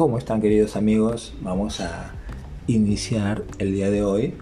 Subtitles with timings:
[0.00, 1.34] ¿Cómo están queridos amigos?
[1.42, 2.12] Vamos a
[2.66, 4.32] iniciar el día de hoy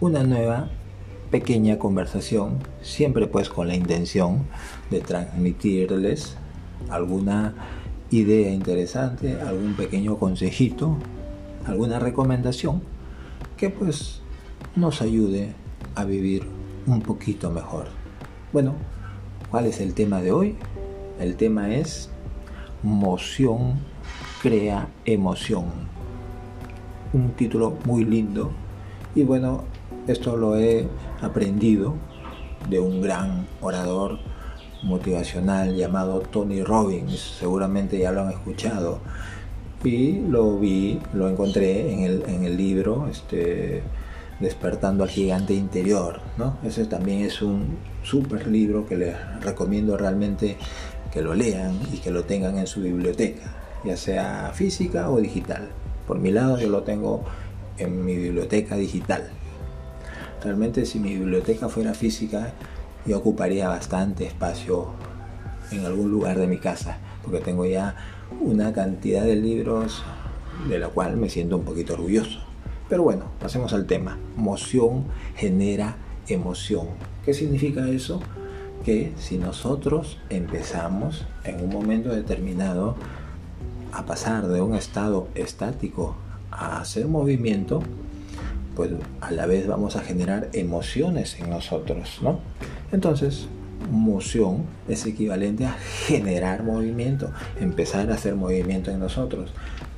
[0.00, 0.70] una nueva
[1.30, 4.46] pequeña conversación, siempre pues con la intención
[4.90, 6.38] de transmitirles
[6.88, 7.52] alguna
[8.10, 10.96] idea interesante, algún pequeño consejito,
[11.66, 12.80] alguna recomendación
[13.58, 14.22] que pues
[14.74, 15.52] nos ayude
[15.94, 16.46] a vivir
[16.86, 17.88] un poquito mejor.
[18.50, 18.76] Bueno,
[19.50, 20.56] ¿cuál es el tema de hoy?
[21.20, 22.08] El tema es
[22.82, 23.91] moción
[24.42, 25.66] crea emoción.
[27.12, 28.50] Un título muy lindo
[29.14, 29.62] y bueno,
[30.08, 30.88] esto lo he
[31.20, 31.94] aprendido
[32.68, 34.18] de un gran orador
[34.82, 38.98] motivacional llamado Tony Robbins, seguramente ya lo han escuchado.
[39.84, 43.82] Y lo vi, lo encontré en el, en el libro este,
[44.40, 46.20] Despertando al Gigante Interior.
[46.36, 46.56] ¿no?
[46.64, 50.56] Ese también es un super libro que les recomiendo realmente
[51.12, 55.70] que lo lean y que lo tengan en su biblioteca ya sea física o digital.
[56.06, 57.24] Por mi lado yo lo tengo
[57.78, 59.30] en mi biblioteca digital.
[60.42, 62.52] Realmente si mi biblioteca fuera física
[63.06, 64.88] yo ocuparía bastante espacio
[65.70, 67.96] en algún lugar de mi casa, porque tengo ya
[68.40, 70.02] una cantidad de libros
[70.68, 72.40] de la cual me siento un poquito orgulloso.
[72.88, 74.18] Pero bueno, pasemos al tema.
[74.36, 75.96] Moción genera
[76.28, 76.88] emoción.
[77.24, 78.20] ¿Qué significa eso?
[78.84, 82.96] Que si nosotros empezamos en un momento determinado
[83.92, 86.16] a pasar de un estado estático
[86.50, 87.82] a hacer movimiento,
[88.74, 88.90] pues
[89.20, 92.40] a la vez vamos a generar emociones en nosotros, ¿no?
[92.90, 93.48] Entonces,
[93.90, 95.72] moción es equivalente a
[96.06, 99.52] generar movimiento, empezar a hacer movimiento en nosotros.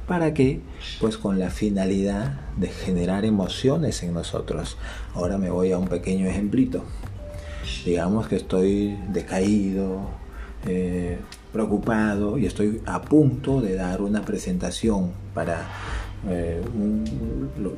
[0.06, 0.60] ¿Para qué?
[1.00, 4.76] Pues con la finalidad de generar emociones en nosotros.
[5.14, 6.84] Ahora me voy a un pequeño ejemplito.
[7.86, 10.10] Digamos que estoy decaído,
[10.66, 11.18] eh,
[11.54, 15.68] preocupado y estoy a punto de dar una presentación para
[16.28, 16.60] eh,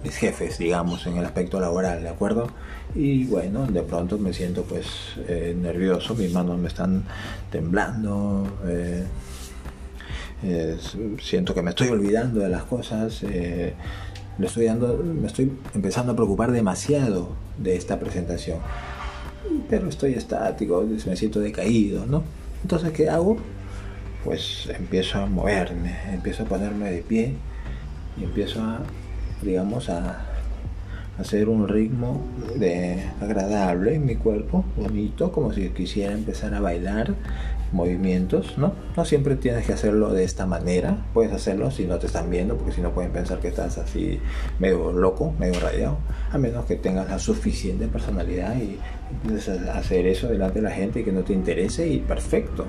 [0.02, 2.48] mis jefes, digamos, en el aspecto laboral, ¿de acuerdo?
[2.94, 4.86] Y bueno, de pronto me siento pues
[5.28, 7.04] eh, nervioso, mis manos me están
[7.52, 9.04] temblando, eh,
[11.20, 13.74] siento que me estoy olvidando de las cosas, le
[14.38, 17.28] estoy dando, me estoy empezando a preocupar demasiado
[17.58, 18.58] de esta presentación,
[19.68, 22.22] pero estoy estático, me siento decaído, ¿no?
[22.62, 23.36] Entonces, ¿qué hago?
[24.26, 27.34] Pues empiezo a moverme, empiezo a ponerme de pie
[28.20, 28.80] y empiezo a,
[29.40, 30.26] digamos, a
[31.16, 32.26] hacer un ritmo
[32.56, 37.14] de agradable en mi cuerpo, bonito, como si quisiera empezar a bailar
[37.70, 38.72] movimientos, ¿no?
[38.96, 42.56] No siempre tienes que hacerlo de esta manera, puedes hacerlo si no te están viendo,
[42.56, 44.18] porque si no pueden pensar que estás así
[44.58, 45.98] medio loco, medio rayado,
[46.32, 48.80] a menos que tengas la suficiente personalidad y
[49.22, 52.66] empieces hacer eso delante de la gente y que no te interese y perfecto.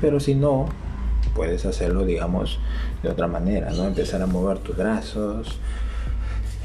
[0.00, 0.66] Pero si no,
[1.34, 2.58] puedes hacerlo, digamos,
[3.02, 3.86] de otra manera, ¿no?
[3.86, 5.58] Empezar a mover tus brazos,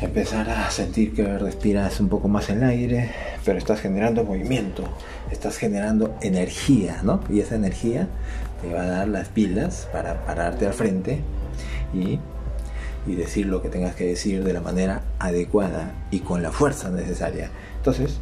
[0.02, 3.12] empezar a sentir que respiras un poco más el aire,
[3.46, 4.84] pero estás generando movimiento,
[5.32, 7.22] estás generando energía, ¿no?
[7.30, 8.08] Y esa energía
[8.62, 11.22] te va a dar las pilas para pararte al frente
[11.94, 12.20] y,
[13.08, 16.90] y decir lo que tengas que decir de la manera adecuada y con la fuerza
[16.90, 17.50] necesaria.
[17.78, 18.20] Entonces,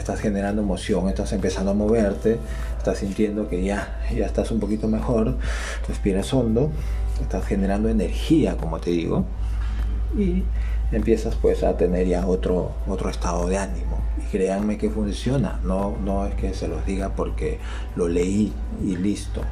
[0.00, 2.38] estás generando emoción, estás empezando a moverte,
[2.76, 5.36] estás sintiendo que ya, ya estás un poquito mejor,
[5.86, 6.70] respiras hondo,
[7.20, 9.24] estás generando energía, como te digo,
[10.18, 10.42] y
[10.90, 14.00] empiezas pues a tener ya otro, otro estado de ánimo.
[14.18, 17.58] Y créanme que funciona, no, no es que se los diga porque
[17.94, 19.42] lo leí y listo.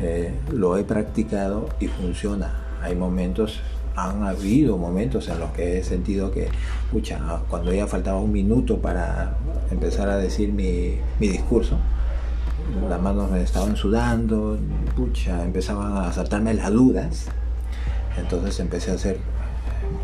[0.00, 2.54] Eh, lo he practicado y funciona.
[2.82, 3.60] Hay momentos
[3.96, 6.48] han habido momentos en los que he sentido que,
[6.90, 7.18] pucha,
[7.48, 9.36] cuando ya faltaba un minuto para
[9.70, 11.76] empezar a decir mi, discurso,
[12.88, 14.58] las manos me estaban sudando,
[14.96, 17.26] pucha, empezaban a saltarme las dudas.
[18.16, 19.18] Entonces empecé a hacer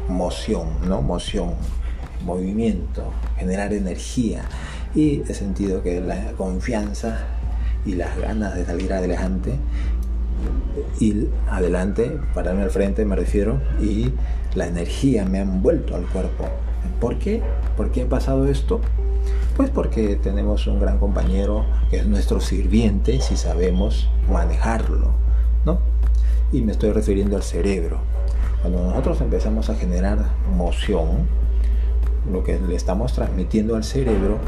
[0.09, 1.03] moción, ¿no?
[1.03, 1.55] Moción,
[2.25, 4.43] movimiento, generar energía.
[4.95, 7.27] Y he sentido que la confianza
[7.85, 9.59] y las ganas de salir adelante
[11.01, 14.13] y adelante, pararme al frente me refiero, y
[14.55, 16.45] la energía me ha envuelto al cuerpo.
[17.01, 17.43] ¿Por qué?
[17.77, 18.81] ¿Por qué ha pasado esto?
[19.57, 25.13] Pues porque tenemos un gran compañero que es nuestro sirviente si sabemos manejarlo,
[25.65, 25.79] ¿no?
[26.53, 27.99] Y me estoy refiriendo al cerebro.
[28.61, 30.19] Cuando nosotros empezamos a generar
[30.57, 31.29] moción,
[32.31, 34.39] lo que le estamos transmitiendo al cerebro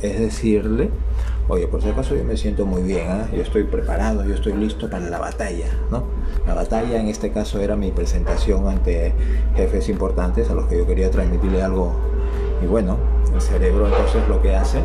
[0.00, 0.90] es decirle
[1.46, 3.28] Oye, por si acaso yo me siento muy bien, ¿ah?
[3.30, 6.04] yo estoy preparado, yo estoy listo para la batalla, ¿no?
[6.46, 9.12] La batalla en este caso era mi presentación ante
[9.54, 11.92] jefes importantes a los que yo quería transmitirle algo.
[12.62, 12.96] Y bueno,
[13.34, 14.80] el cerebro entonces lo que hace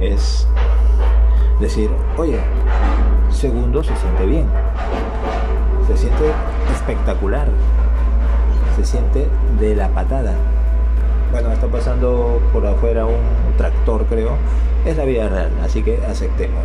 [0.00, 0.46] es
[1.60, 2.38] decir, oye,
[3.30, 4.46] segundo se siente bien.
[5.86, 6.32] se siente
[6.72, 7.46] espectacular,
[8.76, 9.28] se siente
[9.60, 10.32] de la patada.
[11.30, 14.30] Bueno, está pasando por afuera un tractor, creo.
[14.86, 16.64] Es la vida real, así que aceptemos.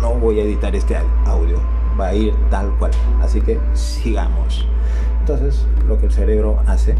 [0.00, 0.96] No voy a editar este
[1.26, 1.60] audio,
[1.98, 2.92] va a ir tal cual.
[3.20, 4.66] Así que sigamos.
[5.20, 6.94] Entonces, lo que el cerebro hace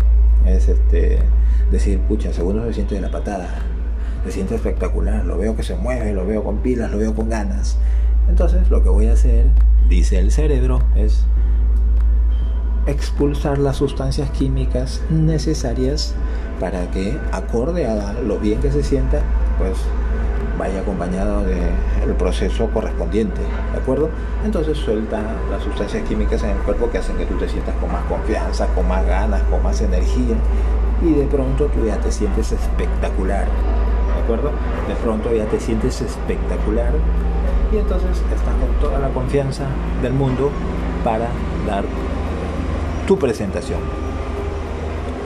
[0.45, 1.21] es este,
[1.71, 3.49] decir, pucha, segundo se siente de la patada,
[4.25, 7.31] se siente espectacular, lo veo que se mueve, lo veo con pilas, lo veo con
[7.31, 7.79] ganas.
[8.29, 9.47] Entonces, lo que voy a hacer,
[9.89, 11.25] dice el cerebro, es
[12.87, 16.15] expulsar las sustancias químicas necesarias
[16.61, 19.23] para que, acorde a lo bien que se sienta,
[19.59, 19.79] pues
[20.59, 23.41] vaya acompañado del proceso correspondiente,
[23.73, 24.11] ¿de acuerdo?
[24.45, 25.21] Entonces suelta
[25.51, 28.67] las sustancias químicas en el cuerpo que hacen que tú te sientas con más confianza,
[28.75, 30.37] con más ganas, con más energía
[31.03, 34.51] y de pronto tú ya te sientes espectacular, ¿de acuerdo?
[34.89, 36.93] De pronto ya te sientes espectacular
[37.73, 39.67] y entonces estás con toda la confianza
[40.03, 40.51] del mundo
[41.05, 41.29] para
[41.67, 41.85] dar
[43.07, 43.81] tu presentación.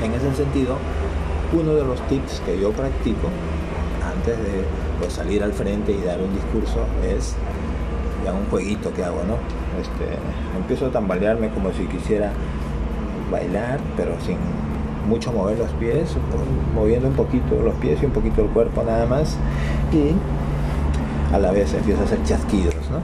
[0.02, 0.76] En ese sentido,
[1.52, 3.28] uno de los tips que yo practico
[4.22, 4.64] antes de
[5.00, 7.34] pues, salir al frente y dar un discurso es
[8.24, 9.34] ya un jueguito que hago, ¿no?
[9.80, 10.16] Este,
[10.56, 12.30] empiezo a tambalearme como si quisiera
[13.32, 14.36] bailar, pero sin
[15.08, 16.16] mucho mover los pies,
[16.72, 19.36] moviendo un poquito los pies y un poquito el cuerpo nada más,
[19.92, 20.12] y
[21.34, 23.00] a la vez empiezo a hacer chasquidos, ¿no?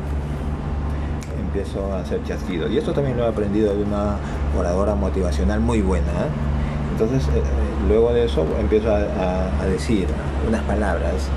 [1.40, 2.70] Empiezo a hacer chasquidos.
[2.70, 4.16] Y esto también lo he aprendido de una
[4.56, 6.06] oradora motivacional muy buena.
[6.06, 6.92] ¿eh?
[6.92, 7.42] Entonces, eh, eh,
[7.88, 10.06] luego de eso empiezo a decir
[10.48, 11.28] unas palabras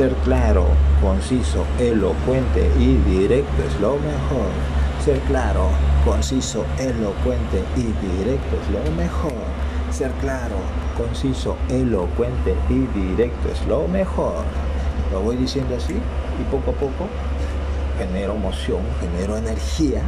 [0.00, 0.66] ser claro,
[1.02, 4.48] conciso, elocuente y directo es lo mejor.
[5.04, 5.68] Ser claro,
[6.06, 9.32] conciso, elocuente y directo es lo mejor.
[9.90, 10.56] Ser claro,
[10.96, 14.44] conciso, elocuente y directo es lo mejor.
[15.12, 17.06] Lo voy diciendo así y poco a poco
[17.98, 20.00] genero emoción, genero energía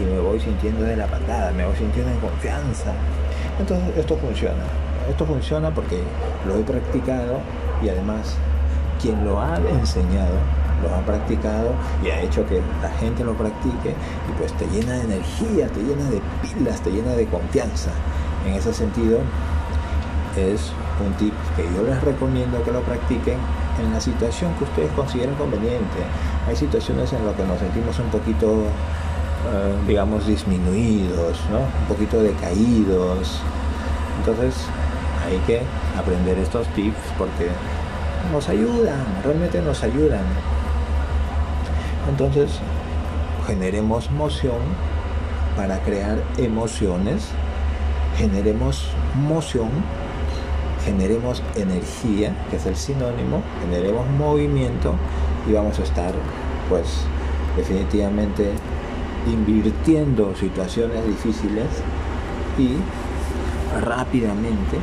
[0.00, 2.92] y me voy sintiendo de la patada, me voy sintiendo en confianza.
[3.60, 4.64] Entonces esto funciona.
[5.08, 6.00] Esto funciona porque
[6.48, 7.38] lo he practicado
[7.82, 8.36] y además
[9.00, 10.36] quien lo ha enseñado,
[10.82, 11.72] lo ha practicado
[12.04, 13.94] y ha hecho que la gente lo practique
[14.28, 17.90] y pues te llena de energía, te llena de pilas, te llena de confianza.
[18.46, 19.20] En ese sentido
[20.36, 20.72] es
[21.04, 23.38] un tip que yo les recomiendo que lo practiquen
[23.82, 25.98] en la situación que ustedes consideren conveniente.
[26.48, 28.64] Hay situaciones en las que nos sentimos un poquito,
[29.52, 31.58] eh, digamos, disminuidos, ¿no?
[31.58, 33.40] un poquito decaídos.
[34.18, 34.66] Entonces
[35.26, 35.62] hay que
[35.98, 37.48] aprender estos tips porque
[38.32, 40.24] nos ayudan, realmente nos ayudan.
[42.08, 42.60] Entonces,
[43.46, 44.60] generemos moción
[45.56, 47.28] para crear emociones,
[48.16, 49.70] generemos moción,
[50.84, 54.94] generemos energía, que es el sinónimo, generemos movimiento
[55.48, 56.12] y vamos a estar,
[56.68, 57.00] pues,
[57.56, 58.52] definitivamente
[59.26, 61.66] invirtiendo situaciones difíciles
[62.58, 62.76] y
[63.80, 64.78] rápidamente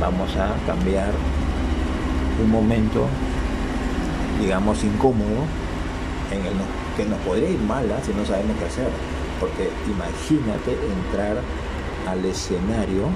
[0.00, 1.10] vamos a cambiar
[2.42, 3.06] un momento,
[4.40, 5.44] digamos, incómodo
[6.30, 6.52] en el
[6.96, 8.88] que nos podría ir mal si no sabemos qué hacer.
[9.40, 11.36] Porque imagínate entrar
[12.08, 13.08] al escenario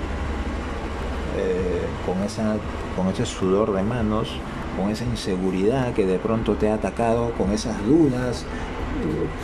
[1.38, 2.56] eh, con, esa,
[2.96, 4.28] con ese sudor de manos,
[4.76, 8.44] con esa inseguridad que de pronto te ha atacado, con esas dudas,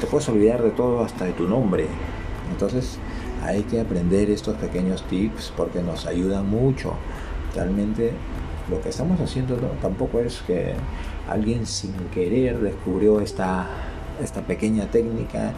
[0.00, 1.86] te puedes olvidar de todo hasta de tu nombre.
[2.50, 2.98] Entonces
[3.46, 6.94] hay que aprender estos pequeños tips porque nos ayudan mucho.
[7.54, 8.12] Realmente
[8.70, 10.74] lo que estamos haciendo tampoco es que
[11.28, 13.66] alguien sin querer descubrió esta,
[14.22, 15.52] esta pequeña técnica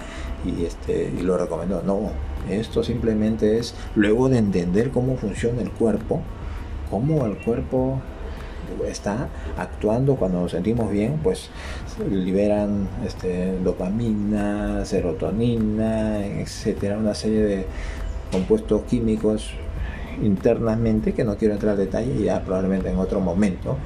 [0.44, 1.82] y, este, y lo recomendó.
[1.82, 2.10] No,
[2.50, 6.20] esto simplemente es luego de entender cómo funciona el cuerpo,
[6.90, 8.00] cómo el cuerpo
[8.86, 11.50] está actuando cuando nos sentimos bien, pues
[12.10, 17.66] liberan este, dopamina, serotonina, etcétera, una serie de
[18.30, 19.52] compuestos químicos
[20.22, 23.76] internamente, que no quiero entrar en detalle, ya probablemente en otro momento.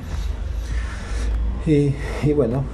[1.66, 1.94] Y,
[2.32, 2.64] bueno,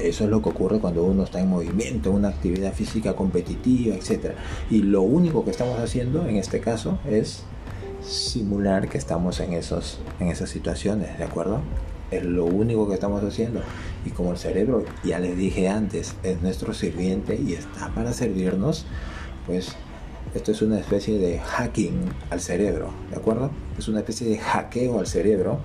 [0.00, 4.34] eso es lo que ocurre cuando uno está en movimiento, una actividad física competitiva, etc.
[4.70, 7.42] Y lo único que estamos haciendo en este caso es
[8.02, 11.60] simular que estamos en, esos, en esas situaciones, ¿de acuerdo?
[12.10, 13.60] Es lo único que estamos haciendo.
[14.04, 18.86] Y como el cerebro, ya les dije antes, es nuestro sirviente y está para servirnos,
[19.46, 19.76] pues
[20.34, 22.00] esto es una especie de hacking
[22.30, 23.50] al cerebro, ¿de acuerdo?
[23.78, 25.60] Es una especie de hackeo al cerebro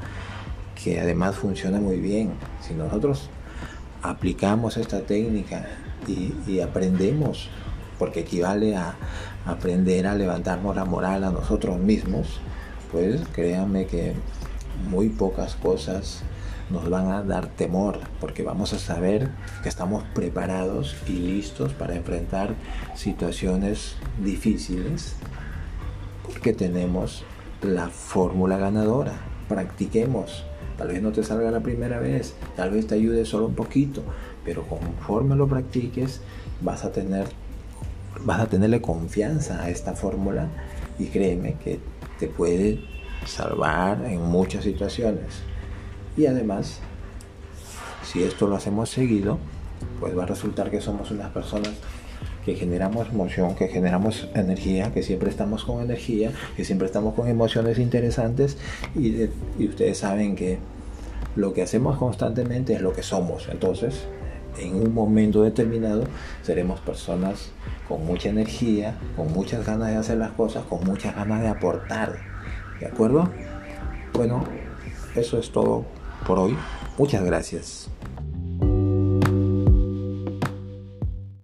[0.82, 2.32] que además funciona muy bien.
[2.62, 3.30] Si nosotros
[4.02, 5.66] aplicamos esta técnica
[6.08, 7.50] y, aprendemos,
[8.00, 8.96] porque equivale a
[9.46, 12.40] aprender a levantarnos la moral a nosotros mismos,
[12.92, 14.14] pues créanme que
[14.90, 16.24] muy pocas cosas
[16.70, 19.30] nos van a dar temor, porque vamos a saber
[19.62, 22.56] que estamos preparados y listos para enfrentar
[22.96, 25.16] situaciones difíciles,
[26.24, 27.24] porque tenemos
[27.62, 29.14] la fórmula ganadora.
[29.48, 30.46] Practiquemos.
[30.78, 34.02] Tal vez no te salga la primera vez, tal vez te ayude solo un poquito,
[34.44, 36.22] pero conforme lo practiques
[36.62, 37.28] vas a tener
[38.22, 40.48] vas a tenerle confianza a esta fórmula
[41.00, 41.80] y créeme que
[42.20, 42.80] te puede
[43.26, 45.42] salvar en muchas situaciones.
[46.16, 46.80] Y además,
[48.04, 49.40] si esto lo hacemos seguido,
[50.00, 51.72] pues va a resultar que somos unas personas
[52.46, 57.28] que generamos emoción, que generamos energía, que siempre estamos con energía, que siempre estamos con
[57.28, 58.58] emociones interesantes
[58.96, 60.60] y, y ustedes saben que
[61.36, 63.48] lo que hacemos constantemente es lo que somos.
[63.50, 64.06] Entonces,
[64.58, 66.04] en un momento determinado
[66.42, 67.52] seremos personas
[67.88, 72.18] con mucha energía, con muchas ganas de hacer las cosas, con muchas ganas de aportar.
[72.80, 73.30] ¿De acuerdo?
[74.14, 74.44] Bueno,
[75.16, 75.86] eso es todo
[76.26, 76.58] por hoy.
[76.98, 77.90] Muchas gracias.